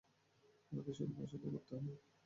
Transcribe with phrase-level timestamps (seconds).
[0.71, 1.97] আমাদের শুধু পছন্দ করতে হয়।